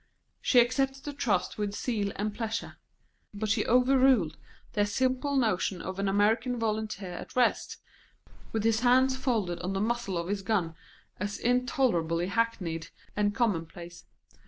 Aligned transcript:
She 0.41 0.57
accepted 0.59 1.03
the 1.03 1.13
trust 1.13 1.59
with 1.59 1.75
zeal 1.75 2.11
and 2.15 2.33
pleasure; 2.33 2.77
but 3.35 3.49
she 3.49 3.67
overruled 3.67 4.35
their 4.73 4.87
simple 4.87 5.35
notion 5.35 5.79
of 5.79 5.99
an 5.99 6.07
American 6.07 6.57
volunteer 6.57 7.11
at 7.11 7.35
rest, 7.35 7.77
with 8.51 8.63
his 8.63 8.79
hands 8.79 9.15
folded 9.15 9.59
on 9.59 9.73
the 9.73 9.79
muzzle 9.79 10.17
of 10.17 10.27
his 10.27 10.41
gun, 10.41 10.73
as 11.19 11.37
intolerably 11.37 12.25
hackneyed 12.29 12.87
and 13.15 13.35
commonplace. 13.35 14.05